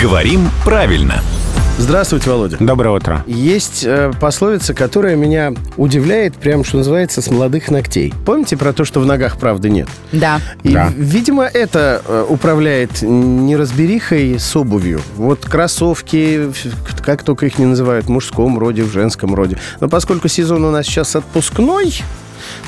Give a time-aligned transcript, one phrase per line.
[0.00, 1.20] Говорим правильно.
[1.78, 2.56] Здравствуйте, Володя.
[2.60, 3.24] Доброе утро.
[3.26, 8.14] Есть э, пословица, которая меня удивляет, прям, что называется, с молодых ногтей.
[8.24, 9.88] Помните про то, что в ногах правды нет?
[10.12, 10.40] Да.
[10.62, 10.92] И, Да.
[10.94, 15.00] видимо, это э, управляет неразберихой с обувью.
[15.16, 16.52] Вот кроссовки,
[17.04, 19.56] как только их не называют, в мужском роде, в женском роде.
[19.80, 21.92] Но поскольку сезон у нас сейчас отпускной,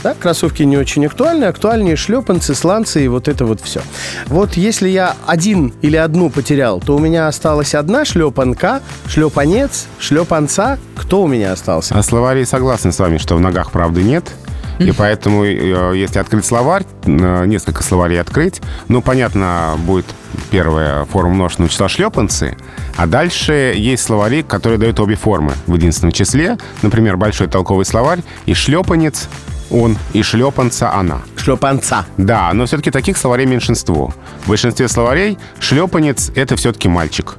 [0.03, 3.81] да, кроссовки не очень актуальны, актуальнее шлепанцы, сланцы и вот это вот все.
[4.27, 10.79] Вот если я один или одну потерял, то у меня осталась одна шлепанка, шлепанец, шлепанца.
[10.97, 11.95] Кто у меня остался?
[11.97, 14.33] А словари согласны с вами, что в ногах правды нет.
[14.79, 20.07] И поэтому, э, если открыть словарь, э, несколько словарей открыть, ну, понятно, будет
[20.51, 22.57] первая форма множественного числа шлепанцы,
[22.97, 26.59] а дальше есть словари, которые дают обе формы в единственном числе.
[26.83, 29.29] Например, большой толковый словарь и шлепанец
[29.71, 31.23] он, и шлепанца она.
[31.37, 32.07] Шлепанца.
[32.17, 34.13] Да, но все-таки таких словарей меньшинство.
[34.45, 37.37] В большинстве словарей шлепанец— это все-таки мальчик.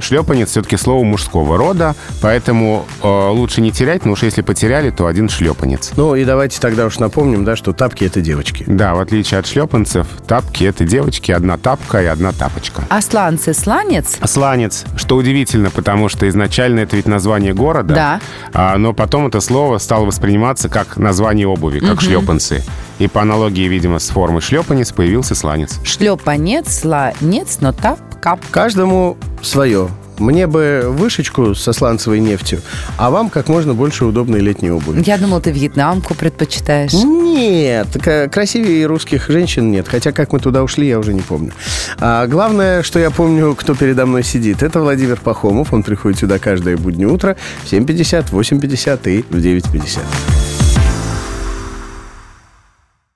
[0.00, 5.06] Шлепанец все-таки слово мужского рода, поэтому э, лучше не терять, но уж если потеряли, то
[5.06, 5.92] один шлепанец.
[5.96, 8.64] Ну и давайте тогда уж напомним, да, что тапки это девочки.
[8.66, 12.84] Да, в отличие от шлепанцев, тапки— это девочки, одна тапка и одна тапочка.
[12.88, 14.18] А сланцы сланец?
[14.24, 18.20] Сланец, что удивительно, потому что изначально это ведь название города, Да.
[18.52, 22.62] а, но потом это слово стало восприниматься как название обуви, как шлепанцы.
[22.98, 25.80] И по аналогии, видимо, с формой шлепанец появился сланец.
[25.84, 28.38] Шлепанец, сланец, но тапка.
[28.52, 29.88] Каждому свое.
[30.18, 32.60] Мне бы вышечку со сланцевой нефтью,
[32.96, 35.02] а вам как можно больше удобной летней обуви.
[35.04, 36.92] Я думал, ты вьетнамку предпочитаешь.
[36.92, 37.88] Нет,
[38.30, 39.88] красивее русских женщин нет.
[39.88, 41.52] Хотя как мы туда ушли, я уже не помню.
[41.98, 45.72] А главное, что я помню, кто передо мной сидит, это Владимир Пахомов.
[45.72, 50.51] Он приходит сюда каждое буднее утро в 7.50, 8.50 и в 9.50.